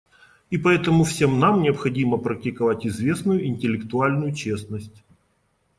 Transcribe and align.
И 0.49 0.57
поэтому 0.57 1.03
всем 1.03 1.37
нам 1.37 1.61
необходимо 1.61 2.17
практиковать 2.17 2.87
известную 2.87 3.45
интеллектуальную 3.45 4.33
честность. 4.33 5.03